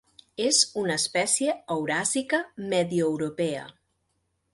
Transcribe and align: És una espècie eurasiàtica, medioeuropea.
És 0.43 0.59
una 0.83 0.95
espècie 1.01 1.53
eurasiàtica, 1.75 2.39
medioeuropea. 2.73 3.67